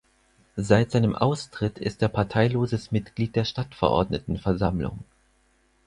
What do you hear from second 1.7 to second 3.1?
ist er parteiloses